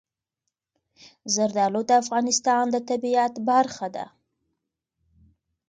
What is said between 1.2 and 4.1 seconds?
زردالو د افغانستان د طبیعت برخه ده.